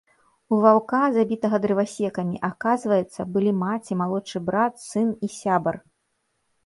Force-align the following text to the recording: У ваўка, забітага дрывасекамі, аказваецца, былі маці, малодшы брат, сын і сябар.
У 0.55 0.57
ваўка, 0.65 1.01
забітага 1.17 1.57
дрывасекамі, 1.65 2.41
аказваецца, 2.49 3.21
былі 3.35 3.51
маці, 3.61 3.99
малодшы 4.03 4.37
брат, 4.51 4.73
сын 4.89 5.07
і 5.29 5.35
сябар. 5.39 5.75